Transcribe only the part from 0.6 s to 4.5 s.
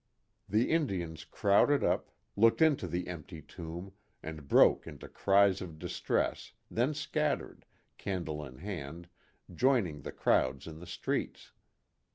Indians crowded up, looked into the empty tomb and